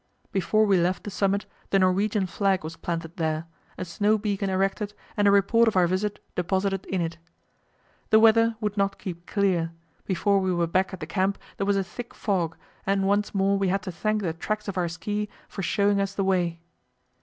Before 0.31 0.65
we 0.65 0.79
left 0.79 1.03
the 1.03 1.11
summit 1.11 1.45
the 1.69 1.77
Norwegian 1.77 2.25
flag 2.25 2.63
was 2.63 2.75
planted 2.75 3.17
there, 3.17 3.45
a 3.77 3.85
snow 3.85 4.17
beacon 4.17 4.49
erected, 4.49 4.95
and 5.15 5.27
a 5.27 5.31
report 5.31 5.67
of 5.67 5.75
our 5.75 5.85
visit 5.85 6.19
deposited 6.33 6.87
in 6.87 7.01
it. 7.01 7.19
The 8.09 8.19
weather 8.19 8.55
would 8.59 8.75
not 8.77 8.97
keep 8.97 9.27
clear; 9.27 9.73
before 10.05 10.39
we 10.39 10.51
were 10.51 10.65
back 10.65 10.91
at 10.91 11.01
the 11.01 11.05
camp 11.05 11.37
there 11.57 11.67
was 11.67 11.77
a 11.77 11.83
thick 11.83 12.15
fog, 12.15 12.57
and 12.83 13.05
once 13.07 13.35
more 13.35 13.59
we 13.59 13.67
had 13.67 13.83
to 13.83 13.91
thank 13.91 14.23
the 14.23 14.33
tracks 14.33 14.67
of 14.67 14.75
our 14.75 14.87
ski 14.87 15.29
for 15.47 15.61
showing 15.61 16.01
us 16.01 16.15
the 16.15 16.23
way. 16.23 16.61